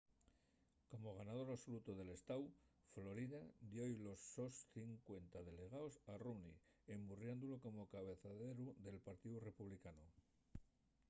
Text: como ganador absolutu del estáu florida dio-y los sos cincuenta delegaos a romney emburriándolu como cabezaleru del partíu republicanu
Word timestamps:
como 0.91 1.09
ganador 1.19 1.47
absolutu 1.55 1.91
del 1.95 2.09
estáu 2.17 2.43
florida 2.93 3.41
dio-y 3.71 3.95
los 4.05 4.19
sos 4.33 4.55
cincuenta 4.75 5.37
delegaos 5.49 5.95
a 6.11 6.13
romney 6.25 6.57
emburriándolu 6.95 7.55
como 7.65 7.89
cabezaleru 7.93 8.65
del 8.85 8.97
partíu 9.07 9.35
republicanu 9.49 10.05